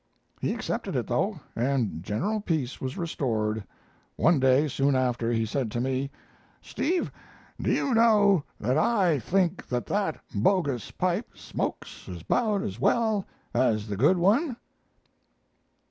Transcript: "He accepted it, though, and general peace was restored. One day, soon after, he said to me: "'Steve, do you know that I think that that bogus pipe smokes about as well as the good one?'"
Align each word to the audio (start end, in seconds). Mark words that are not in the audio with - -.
"He 0.41 0.51
accepted 0.51 0.95
it, 0.95 1.05
though, 1.05 1.39
and 1.55 2.01
general 2.01 2.39
peace 2.41 2.81
was 2.81 2.97
restored. 2.97 3.63
One 4.15 4.39
day, 4.39 4.67
soon 4.67 4.95
after, 4.95 5.31
he 5.31 5.45
said 5.45 5.69
to 5.69 5.79
me: 5.79 6.09
"'Steve, 6.59 7.11
do 7.61 7.71
you 7.71 7.93
know 7.93 8.43
that 8.59 8.79
I 8.79 9.19
think 9.19 9.67
that 9.67 9.85
that 9.85 10.19
bogus 10.33 10.89
pipe 10.89 11.29
smokes 11.35 12.07
about 12.07 12.63
as 12.63 12.79
well 12.79 13.27
as 13.53 13.85
the 13.85 13.95
good 13.95 14.17
one?'" 14.17 14.57